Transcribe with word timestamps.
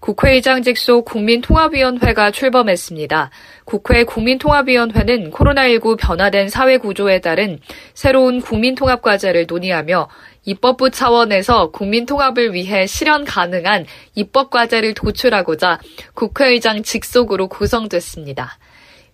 국회의장 0.00 0.62
직속 0.62 1.04
국민통합위원회가 1.04 2.30
출범했습니다. 2.30 3.30
국회 3.64 4.04
국민통합위원회는 4.04 5.30
코로나19 5.30 5.98
변화된 5.98 6.48
사회 6.48 6.78
구조에 6.78 7.20
따른 7.20 7.58
새로운 7.94 8.40
국민통합 8.40 9.02
과제를 9.02 9.46
논의하며 9.48 10.08
입법부 10.44 10.90
차원에서 10.90 11.70
국민통합을 11.72 12.54
위해 12.54 12.86
실현 12.86 13.24
가능한 13.24 13.86
입법 14.14 14.50
과제를 14.50 14.94
도출하고자 14.94 15.80
국회의장 16.14 16.82
직속으로 16.82 17.48
구성됐습니다. 17.48 18.56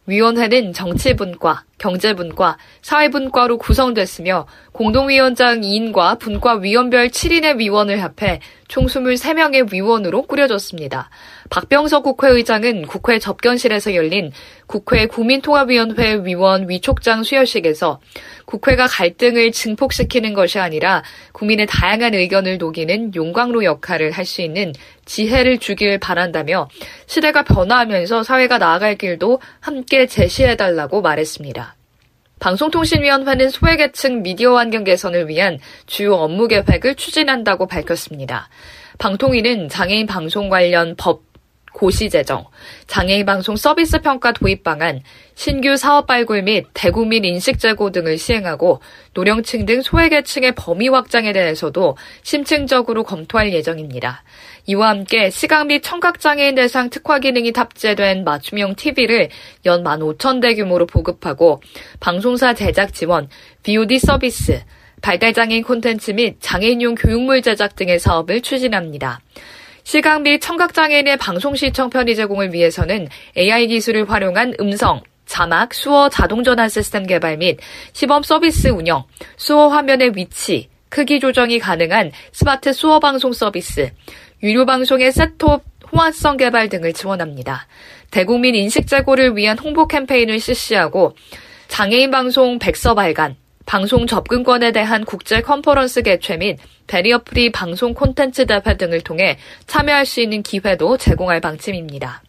위원회는 0.06 0.74
정치분과, 0.74 1.64
경제분과, 1.78 2.58
사회분과로 2.82 3.56
구성됐으며 3.56 4.46
공동위원장 4.72 5.62
2인과 5.62 6.18
분과 6.18 6.56
위원별 6.56 7.08
7인의 7.08 7.56
위원을 7.56 8.02
합해 8.02 8.40
총 8.68 8.86
23명의 8.86 9.72
위원으로 9.72 10.22
꾸려졌습니다. 10.22 11.10
박병석 11.50 12.02
국회의장은 12.02 12.82
국회 12.86 13.18
접견실에서 13.18 13.94
열린 13.94 14.32
국회 14.66 15.06
국민통합위원회 15.06 16.24
위원 16.24 16.68
위촉장 16.68 17.22
수여식에서 17.22 18.00
국회가 18.46 18.86
갈등을 18.86 19.52
증폭시키는 19.52 20.34
것이 20.34 20.58
아니라 20.58 21.02
국민의 21.32 21.66
다양한 21.66 22.14
의견을 22.14 22.58
녹이는 22.58 23.14
용광로 23.14 23.64
역할을 23.64 24.10
할 24.10 24.24
수 24.24 24.40
있는 24.40 24.72
지혜를 25.04 25.58
주길 25.58 25.98
바란다며 25.98 26.68
시대가 27.06 27.42
변화하면서 27.42 28.22
사회가 28.22 28.56
나아갈 28.56 28.96
길도 28.96 29.40
함께 29.60 30.06
제시해달라고 30.06 31.02
말했습니다. 31.02 31.73
방송통신위원회는 32.44 33.48
소외계층 33.48 34.22
미디어 34.22 34.58
환경 34.58 34.84
개선을 34.84 35.28
위한 35.30 35.58
주요 35.86 36.16
업무 36.16 36.46
계획을 36.46 36.94
추진한다고 36.94 37.66
밝혔습니다. 37.66 38.50
방통위는 38.98 39.70
장애인 39.70 40.06
방송 40.06 40.50
관련 40.50 40.94
법 40.94 41.22
고시 41.72 42.10
제정, 42.10 42.44
장애인 42.86 43.24
방송 43.24 43.56
서비스 43.56 43.98
평가 43.98 44.32
도입 44.32 44.62
방안, 44.62 45.00
신규 45.34 45.78
사업 45.78 46.06
발굴 46.06 46.42
및 46.42 46.66
대국민 46.74 47.24
인식 47.24 47.58
제고 47.58 47.90
등을 47.90 48.18
시행하고 48.18 48.82
노령층 49.14 49.64
등 49.64 49.80
소외계층의 49.80 50.52
범위 50.54 50.88
확장에 50.88 51.32
대해서도 51.32 51.96
심층적으로 52.22 53.04
검토할 53.04 53.54
예정입니다. 53.54 54.22
이와 54.66 54.88
함께 54.88 55.28
시각 55.28 55.66
및 55.66 55.82
청각장애인 55.82 56.54
대상 56.54 56.88
특화 56.88 57.18
기능이 57.18 57.52
탑재된 57.52 58.24
맞춤형 58.24 58.76
TV를 58.76 59.28
연 59.66 59.84
15,000대 59.84 60.56
규모로 60.56 60.86
보급하고 60.86 61.60
방송사 62.00 62.54
제작 62.54 62.94
지원, 62.94 63.28
VOD 63.62 63.98
서비스, 63.98 64.62
발달장애인 65.02 65.64
콘텐츠 65.64 66.12
및 66.12 66.36
장애인용 66.40 66.94
교육물 66.94 67.42
제작 67.42 67.76
등의 67.76 67.98
사업을 67.98 68.40
추진합니다. 68.40 69.20
시각 69.82 70.22
및 70.22 70.38
청각장애인의 70.40 71.18
방송 71.18 71.54
시청 71.54 71.90
편의 71.90 72.16
제공을 72.16 72.54
위해서는 72.54 73.08
AI 73.36 73.66
기술을 73.66 74.10
활용한 74.10 74.54
음성, 74.60 75.02
자막, 75.26 75.74
수어 75.74 76.08
자동 76.08 76.42
전환 76.42 76.70
시스템 76.70 77.06
개발 77.06 77.36
및 77.36 77.58
시범 77.92 78.22
서비스 78.22 78.68
운영, 78.68 79.04
수어 79.36 79.68
화면의 79.68 80.12
위치, 80.14 80.70
크기 80.88 81.20
조정이 81.20 81.58
가능한 81.58 82.12
스마트 82.32 82.72
수어 82.72 82.98
방송 82.98 83.34
서비스, 83.34 83.90
유료 84.44 84.66
방송의 84.66 85.10
셋톱 85.10 85.64
호환성 85.90 86.36
개발 86.36 86.68
등을 86.68 86.92
지원합니다. 86.92 87.66
대국민 88.10 88.54
인식 88.54 88.86
제고를 88.86 89.38
위한 89.38 89.58
홍보 89.58 89.88
캠페인을 89.88 90.38
실시하고 90.38 91.16
장애인 91.68 92.10
방송 92.10 92.58
백서 92.58 92.94
발간, 92.94 93.36
방송 93.64 94.06
접근권에 94.06 94.72
대한 94.72 95.06
국제 95.06 95.40
컨퍼런스 95.40 96.02
개최 96.02 96.36
및 96.36 96.58
barrier 96.86 97.22
free 97.24 97.50
방송 97.50 97.94
콘텐츠 97.94 98.44
대회 98.44 98.76
등을 98.76 99.00
통해 99.00 99.38
참여할 99.66 100.04
수 100.04 100.20
있는 100.20 100.42
기회도 100.42 100.98
제공할 100.98 101.40
방침입니다. 101.40 102.22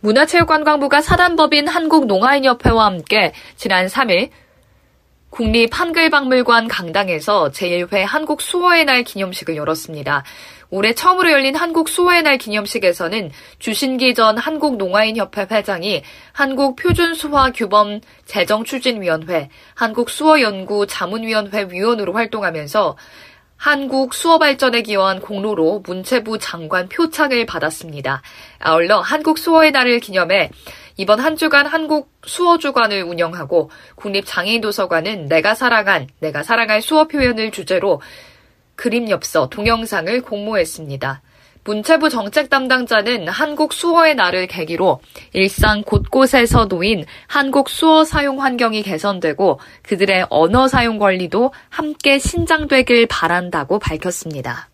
문화체육관광부가 0.00 1.02
사단법인 1.02 1.68
한국농아인협회와 1.68 2.86
함께 2.86 3.34
지난 3.56 3.88
3일 3.88 4.30
국립 5.36 5.68
한글박물관 5.70 6.66
강당에서 6.66 7.50
제1회 7.50 8.04
한국 8.06 8.40
수어의 8.40 8.86
날 8.86 9.02
기념식을 9.02 9.54
열었습니다. 9.54 10.24
올해 10.70 10.94
처음으로 10.94 11.30
열린 11.30 11.54
한국 11.54 11.88
수어의 11.88 12.22
날 12.22 12.38
기념식에서는 12.38 13.30
주신기 13.58 14.14
전 14.14 14.36
한국농아인협회 14.38 15.46
회장이 15.50 16.02
한국표준수화규범 16.32 18.00
재정추진위원회, 18.24 19.50
한국수어연구 19.74 20.86
자문위원회 20.86 21.68
위원으로 21.70 22.12
활동하면서 22.12 22.96
한국 23.56 24.12
수어 24.12 24.38
발전에 24.38 24.82
기여한 24.82 25.20
공로로 25.20 25.82
문체부 25.84 26.38
장관 26.38 26.88
표창을 26.88 27.46
받았습니다. 27.46 28.22
아울러 28.58 29.00
한국 29.00 29.38
수어의 29.38 29.72
날을 29.72 30.00
기념해 30.00 30.50
이번 30.98 31.20
한 31.20 31.36
주간 31.36 31.66
한국 31.66 32.10
수어 32.24 32.58
주간을 32.58 33.02
운영하고 33.02 33.70
국립 33.94 34.24
장애인 34.26 34.60
도서관은 34.60 35.26
내가 35.26 35.54
사랑한, 35.54 36.08
내가 36.20 36.42
사랑할 36.42 36.82
수어 36.82 37.04
표현을 37.04 37.50
주제로 37.50 38.00
그림 38.76 39.10
엽서, 39.10 39.48
동영상을 39.48 40.22
공모했습니다. 40.22 41.22
문체부 41.64 42.10
정책 42.10 42.48
담당자는 42.48 43.26
한국 43.26 43.72
수어의 43.72 44.14
날을 44.14 44.46
계기로 44.46 45.00
일상 45.32 45.82
곳곳에서 45.82 46.66
놓인 46.66 47.04
한국 47.26 47.68
수어 47.68 48.04
사용 48.04 48.40
환경이 48.40 48.82
개선되고 48.82 49.58
그들의 49.82 50.26
언어 50.30 50.68
사용 50.68 50.98
권리도 50.98 51.52
함께 51.68 52.20
신장되길 52.20 53.06
바란다고 53.08 53.80
밝혔습니다. 53.80 54.68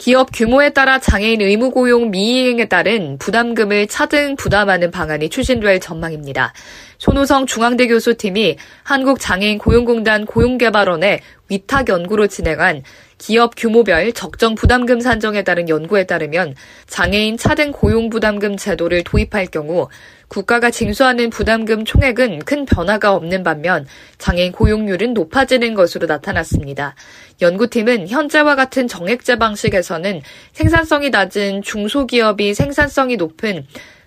기업 0.00 0.30
규모에 0.32 0.70
따라 0.70 0.98
장애인 0.98 1.42
의무 1.42 1.72
고용 1.72 2.10
미이행에 2.10 2.68
따른 2.68 3.18
부담금을 3.18 3.86
차등 3.86 4.36
부담하는 4.36 4.90
방안이 4.90 5.28
추진될 5.28 5.78
전망입니다. 5.78 6.54
손호성 6.96 7.44
중앙대 7.44 7.86
교수팀이 7.86 8.56
한국장애인 8.82 9.58
고용공단 9.58 10.24
고용개발원의 10.24 11.20
위탁 11.50 11.88
연구로 11.88 12.28
진행한 12.28 12.82
기업 13.18 13.54
규모별 13.56 14.12
적정 14.12 14.54
부담금 14.54 15.00
산정에 15.00 15.42
따른 15.42 15.68
연구에 15.68 16.04
따르면 16.04 16.54
장애인 16.86 17.36
차등 17.36 17.72
고용 17.72 18.08
부담금 18.08 18.56
제도를 18.56 19.04
도입할 19.04 19.46
경우 19.46 19.88
국가가 20.28 20.70
징수하는 20.70 21.28
부담금 21.28 21.84
총액은 21.84 22.40
큰 22.40 22.64
변화가 22.64 23.12
없는 23.14 23.42
반면 23.42 23.86
장애인 24.18 24.52
고용률은 24.52 25.12
높아지는 25.12 25.74
것으로 25.74 26.06
나타났습니다. 26.06 26.94
연구팀은 27.42 28.08
현재와 28.08 28.54
같은 28.54 28.86
정액제 28.86 29.36
방식에서는 29.36 30.22
생산성이 30.52 31.10
낮은 31.10 31.62
중소기업이 31.62 32.54
생산성이 32.54 33.16
높은 33.16 33.66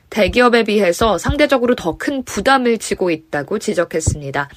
대기업에 0.10 0.64
비해서 0.64 1.18
상대적으로 1.18 1.76
더 1.76 1.98
큰 1.98 2.24
부담을 2.24 2.78
지고 2.78 3.12
있다고 3.12 3.60
지적했습니다. 3.60 4.50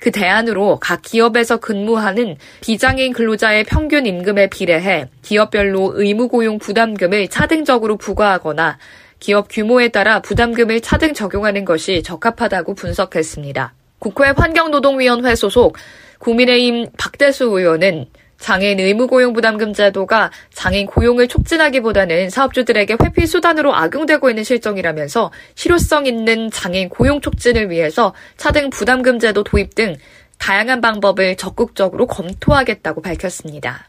그 0.00 0.10
대안으로 0.10 0.78
각 0.80 1.02
기업에서 1.02 1.56
근무하는 1.58 2.36
비장애인 2.60 3.12
근로자의 3.12 3.64
평균 3.64 4.06
임금에 4.06 4.48
비례해 4.48 5.08
기업별로 5.22 5.92
의무고용 5.94 6.58
부담금을 6.58 7.28
차등적으로 7.28 7.96
부과하거나 7.96 8.78
기업 9.18 9.48
규모에 9.50 9.88
따라 9.88 10.20
부담금을 10.20 10.80
차등 10.80 11.14
적용하는 11.14 11.64
것이 11.64 12.02
적합하다고 12.02 12.74
분석했습니다. 12.74 13.74
국회 13.98 14.32
환경노동위원회 14.36 15.34
소속 15.34 15.76
국민의힘 16.18 16.88
박대수 16.98 17.44
의원은 17.44 18.06
장애인 18.38 18.80
의무 18.80 19.06
고용 19.06 19.32
부담금 19.32 19.72
제도가 19.72 20.30
장애인 20.52 20.86
고용을 20.86 21.28
촉진하기보다는 21.28 22.30
사업주들에게 22.30 22.96
회피 23.02 23.26
수단으로 23.26 23.74
악용되고 23.74 24.28
있는 24.28 24.44
실정이라면서 24.44 25.32
실효성 25.54 26.06
있는 26.06 26.50
장애인 26.50 26.88
고용 26.88 27.20
촉진을 27.20 27.70
위해서 27.70 28.14
차등 28.36 28.70
부담금 28.70 29.18
제도 29.18 29.42
도입 29.42 29.74
등 29.74 29.96
다양한 30.38 30.80
방법을 30.80 31.36
적극적으로 31.36 32.06
검토하겠다고 32.06 33.00
밝혔습니다. 33.02 33.88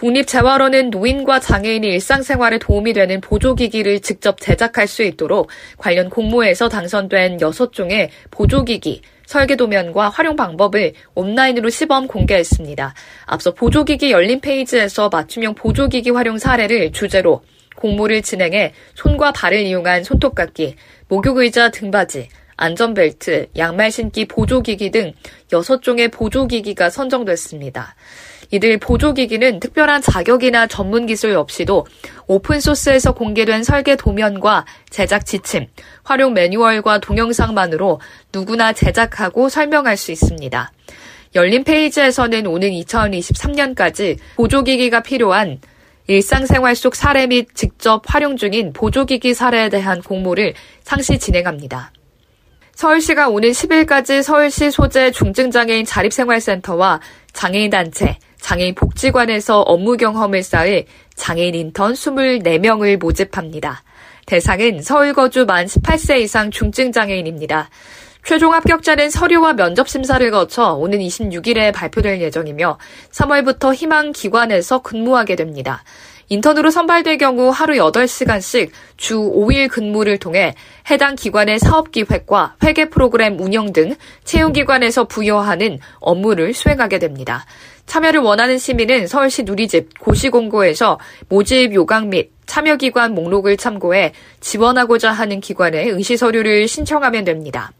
국립재활원은 0.00 0.88
노인과 0.88 1.40
장애인이 1.40 1.86
일상생활에 1.86 2.58
도움이 2.58 2.94
되는 2.94 3.20
보조기기를 3.20 4.00
직접 4.00 4.40
제작할 4.40 4.86
수 4.86 5.02
있도록 5.02 5.50
관련 5.76 6.08
공모에서 6.08 6.70
당선된 6.70 7.36
6종의 7.36 8.08
보조기기, 8.30 9.02
설계 9.30 9.54
도면과 9.54 10.08
활용 10.08 10.34
방법을 10.34 10.92
온라인으로 11.14 11.70
시범 11.70 12.08
공개했습니다. 12.08 12.94
앞서 13.26 13.54
보조기기 13.54 14.10
열린 14.10 14.40
페이지에서 14.40 15.08
맞춤형 15.08 15.54
보조기기 15.54 16.10
활용 16.10 16.36
사례를 16.36 16.90
주제로 16.90 17.40
공모를 17.76 18.22
진행해 18.22 18.74
손과 18.96 19.30
발을 19.30 19.60
이용한 19.60 20.02
손톱깎이, 20.02 20.74
목욕의자 21.06 21.70
등받이, 21.70 22.28
안전벨트, 22.56 23.50
양말 23.56 23.92
신기 23.92 24.26
보조기기 24.26 24.90
등 24.90 25.12
6종의 25.52 26.10
보조기기가 26.10 26.90
선정됐습니다. 26.90 27.94
이들 28.50 28.78
보조기기는 28.78 29.60
특별한 29.60 30.02
자격이나 30.02 30.66
전문 30.66 31.06
기술 31.06 31.36
없이도 31.36 31.86
오픈소스에서 32.26 33.12
공개된 33.12 33.62
설계 33.62 33.96
도면과 33.96 34.66
제작 34.90 35.24
지침, 35.24 35.66
활용 36.02 36.34
매뉴얼과 36.34 36.98
동영상만으로 36.98 38.00
누구나 38.32 38.72
제작하고 38.72 39.48
설명할 39.48 39.96
수 39.96 40.10
있습니다. 40.10 40.72
열린 41.36 41.62
페이지에서는 41.62 42.46
오는 42.46 42.70
2023년까지 42.70 44.18
보조기기가 44.34 45.02
필요한 45.02 45.60
일상생활 46.08 46.74
속 46.74 46.96
사례 46.96 47.28
및 47.28 47.48
직접 47.54 48.02
활용 48.04 48.36
중인 48.36 48.72
보조기기 48.72 49.32
사례에 49.32 49.68
대한 49.68 50.02
공모를 50.02 50.54
상시 50.82 51.20
진행합니다. 51.20 51.92
서울시가 52.74 53.28
오는 53.28 53.50
10일까지 53.50 54.22
서울시 54.22 54.72
소재 54.72 55.12
중증장애인 55.12 55.84
자립생활센터와 55.84 57.00
장애인단체, 57.32 58.18
장애인 58.40 58.74
복지관에서 58.74 59.60
업무 59.60 59.96
경험을 59.96 60.42
쌓을 60.42 60.84
장애인 61.14 61.54
인턴 61.54 61.92
24명을 61.92 62.98
모집합니다. 62.98 63.82
대상은 64.26 64.82
서울 64.82 65.12
거주 65.12 65.44
만 65.44 65.66
18세 65.66 66.20
이상 66.20 66.50
중증 66.50 66.92
장애인입니다. 66.92 67.68
최종 68.24 68.52
합격자는 68.52 69.10
서류와 69.10 69.54
면접 69.54 69.88
심사를 69.88 70.30
거쳐 70.30 70.74
오는 70.74 70.98
26일에 70.98 71.72
발표될 71.72 72.20
예정이며 72.20 72.78
3월부터 73.10 73.74
희망 73.74 74.12
기관에서 74.12 74.82
근무하게 74.82 75.36
됩니다. 75.36 75.82
인턴으로 76.30 76.70
선발될 76.70 77.18
경우 77.18 77.50
하루 77.50 77.74
8시간씩 77.74 78.70
주 78.96 79.16
5일 79.18 79.68
근무를 79.68 80.16
통해 80.16 80.54
해당 80.88 81.16
기관의 81.16 81.58
사업 81.58 81.90
기획과 81.90 82.54
회계 82.62 82.88
프로그램 82.88 83.40
운영 83.40 83.72
등 83.72 83.96
채용 84.22 84.52
기관에서 84.52 85.08
부여하는 85.08 85.80
업무를 85.98 86.54
수행하게 86.54 87.00
됩니다. 87.00 87.44
참여를 87.86 88.20
원하는 88.20 88.58
시민은 88.58 89.08
서울시 89.08 89.42
누리집 89.42 89.98
고시공고에서 89.98 91.00
모집 91.28 91.74
요강 91.74 92.10
및 92.10 92.30
참여기관 92.46 93.12
목록을 93.12 93.56
참고해 93.56 94.12
지원하고자 94.38 95.10
하는 95.10 95.40
기관에 95.40 95.82
의시서류를 95.88 96.68
신청하면 96.68 97.24
됩니다. 97.24 97.72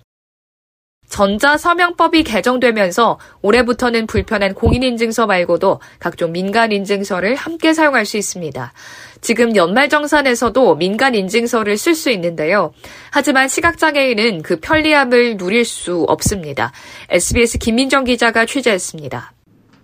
전자서명법이 1.10 2.22
개정되면서 2.22 3.18
올해부터는 3.42 4.06
불편한 4.06 4.54
공인인증서 4.54 5.26
말고도 5.26 5.80
각종 5.98 6.32
민간인증서를 6.32 7.34
함께 7.34 7.74
사용할 7.74 8.06
수 8.06 8.16
있습니다. 8.16 8.72
지금 9.20 9.54
연말정산에서도 9.54 10.76
민간인증서를 10.76 11.76
쓸 11.76 11.94
수 11.94 12.10
있는데요. 12.10 12.72
하지만 13.10 13.48
시각장애인은 13.48 14.42
그 14.42 14.60
편리함을 14.60 15.36
누릴 15.36 15.64
수 15.64 16.04
없습니다. 16.08 16.72
SBS 17.10 17.58
김민정 17.58 18.04
기자가 18.04 18.46
취재했습니다. 18.46 19.32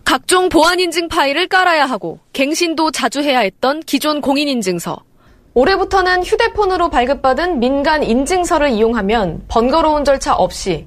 각종 0.04 0.48
보안인증 0.48 1.08
파일을 1.08 1.48
깔아야 1.48 1.84
하고 1.84 2.20
갱신도 2.32 2.92
자주 2.92 3.20
해야 3.20 3.40
했던 3.40 3.80
기존 3.80 4.20
공인인증서. 4.20 4.96
올해부터는 5.54 6.22
휴대폰으로 6.22 6.90
발급받은 6.90 7.58
민간 7.58 8.04
인증서를 8.04 8.70
이용하면 8.70 9.44
번거로운 9.48 10.04
절차 10.04 10.34
없이 10.34 10.86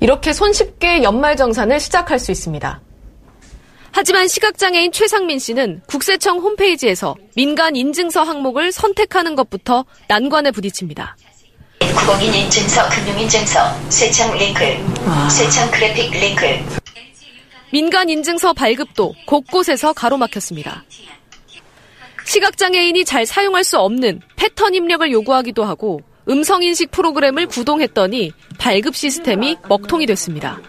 이렇게 0.00 0.32
손쉽게 0.32 1.02
연말정산을 1.02 1.80
시작할 1.80 2.18
수 2.18 2.30
있습니다. 2.30 2.80
하지만 3.90 4.28
시각장애인 4.28 4.92
최상민 4.92 5.38
씨는 5.38 5.82
국세청 5.88 6.38
홈페이지에서 6.38 7.16
민간 7.34 7.74
인증서 7.74 8.22
항목을 8.22 8.70
선택하는 8.70 9.34
것부터 9.34 9.84
난관에 10.06 10.52
부딪힙니다. 10.52 11.16
공인 12.06 12.32
인증서, 12.32 12.88
금융 12.90 13.18
인증서, 13.20 13.90
세청 13.90 14.36
링크, 14.38 14.64
세청 15.30 15.70
그래픽 15.70 16.10
링크. 16.12 16.44
민간 17.72 18.08
인증서 18.08 18.52
발급도 18.52 19.14
곳곳에서 19.26 19.92
가로막혔습니다. 19.92 20.84
시각장애인이 22.28 23.04
잘 23.06 23.24
사용할 23.24 23.64
수 23.64 23.78
없는 23.78 24.20
패턴 24.36 24.74
입력을 24.74 25.10
요구하기도 25.10 25.64
하고 25.64 26.00
음성인식 26.28 26.90
프로그램을 26.90 27.46
구동했더니 27.46 28.32
발급 28.58 28.94
시스템이 28.94 29.56
먹통이 29.68 30.04
됐습니다. 30.06 30.60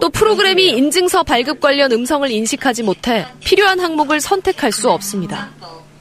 또 0.00 0.08
프로그램이 0.10 0.66
인증서 0.66 1.22
발급 1.22 1.60
관련 1.60 1.92
음성을 1.92 2.28
인식하지 2.30 2.82
못해 2.82 3.24
필요한 3.40 3.78
항목을 3.78 4.20
선택할 4.20 4.72
수 4.72 4.90
없습니다. 4.90 5.48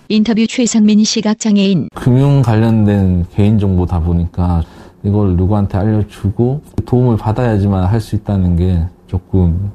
인터뷰 0.09 0.45
최상민 0.47 1.03
시각장애인. 1.03 1.89
금융 1.93 2.41
관련된 2.41 3.27
개인정보다 3.35 3.99
보니까 3.99 4.63
이걸 5.03 5.35
누구한테 5.35 5.77
알려주고 5.77 6.61
도움을 6.85 7.17
받아야지만 7.17 7.85
할 7.85 8.01
수 8.01 8.15
있다는 8.15 8.55
게 8.55 8.79
조금 9.07 9.71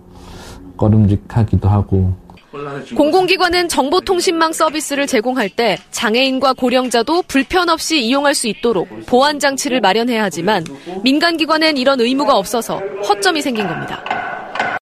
꺼름직하기도 0.76 1.68
하고 1.68 2.14
공공기관은 2.94 3.68
정보통신망 3.68 4.52
서비스를 4.52 5.06
제공할 5.06 5.48
때 5.48 5.78
장애인과 5.90 6.52
고령자도 6.54 7.22
불편 7.22 7.68
없이 7.68 8.00
이용할 8.00 8.34
수 8.34 8.46
있도록 8.46 8.88
보안 9.06 9.38
장치를 9.38 9.80
마련해야 9.80 10.24
하지만 10.24 10.64
민간기관엔 11.02 11.78
이런 11.78 12.00
의무가 12.00 12.36
없어서 12.36 12.78
허점이 13.08 13.40
생긴 13.40 13.66
겁니다. 13.66 14.04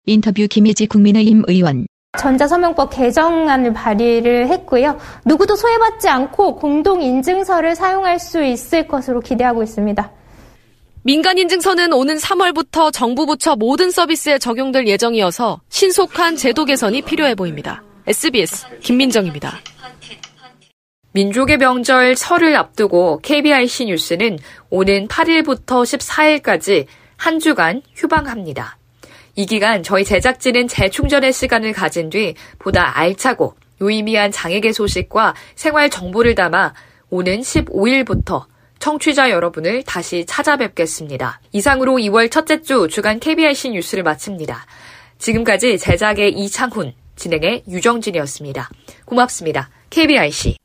인터뷰 0.07 0.47
김혜지 0.49 0.87
국민의힘 0.87 1.45
의원. 1.47 1.87
전자서명법 2.19 2.91
개정안을 2.91 3.73
발의를 3.73 4.49
했고요. 4.49 4.99
누구도 5.25 5.55
소외받지 5.55 6.09
않고 6.09 6.57
공동인증서를 6.57 7.77
사용할 7.77 8.19
수 8.19 8.43
있을 8.43 8.89
것으로 8.89 9.21
기대하고 9.21 9.63
있습니다. 9.63 10.11
민간인증서는 11.03 11.95
오는 11.95 12.17
3월부터 12.17 12.93
정부 12.93 13.25
부처 13.25 13.57
모든 13.57 13.91
서비스에 13.91 14.39
적용될 14.39 14.87
예정이어서 14.87 15.63
신속한 15.71 16.37
제도 16.37 16.67
개선이 16.67 17.01
필요해 17.03 17.35
보입니다. 17.37 17.83
SBS 18.07 18.67
김민정입니다. 18.81 19.61
민족의 21.13 21.57
명절 21.57 22.17
설을 22.17 22.55
앞두고 22.55 23.21
KBIC 23.23 23.87
뉴스는 23.87 24.39
오는 24.69 25.09
8일부터 25.09 25.85
14일까지 25.85 26.85
한 27.17 27.39
주간 27.39 27.81
휴방합니다. 27.95 28.77
이 29.37 29.47
기간 29.47 29.83
저희 29.83 30.05
제작진은 30.05 30.69
재충전의 30.69 31.33
시간을 31.33 31.73
가진 31.73 32.11
뒤 32.11 32.35
보다 32.59 32.99
알차고 32.99 33.55
유의미한 33.81 34.33
장애계 34.33 34.73
소식과 34.73 35.35
생활 35.55 35.89
정보를 35.89 36.35
담아 36.35 36.75
오는 37.09 37.41
15일부터 37.41 38.50
청취자 38.81 39.31
여러분을 39.31 39.85
다시 39.85 40.25
찾아뵙겠습니다. 40.27 41.41
이상으로 41.53 41.97
2월 41.99 42.31
첫째 42.31 42.63
주 42.63 42.89
주간 42.89 43.21
KBIC 43.21 43.71
뉴스를 43.71 44.03
마칩니다. 44.03 44.67
지금까지 45.19 45.79
제작의 45.79 46.33
이창훈, 46.33 46.95
진행의 47.15 47.65
유정진이었습니다. 47.69 48.71
고맙습니다. 49.05 49.69
KBIC. 49.91 50.57